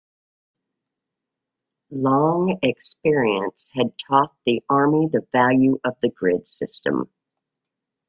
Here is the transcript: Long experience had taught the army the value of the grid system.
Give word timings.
Long 1.91 2.57
experience 2.63 3.69
had 3.75 3.93
taught 3.99 4.35
the 4.47 4.63
army 4.67 5.05
the 5.05 5.27
value 5.31 5.79
of 5.83 5.93
the 6.01 6.09
grid 6.09 6.47
system. 6.47 7.07